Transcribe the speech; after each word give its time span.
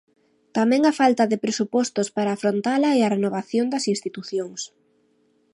Tamén 0.57 0.81
a 0.85 0.93
falta 0.99 1.23
de 1.31 1.41
presupostos 1.45 2.07
para 2.15 2.31
afrontala 2.37 2.89
e 2.97 2.99
a 3.03 3.11
renovación 3.15 3.65
das 3.69 3.85
institucións. 3.93 4.61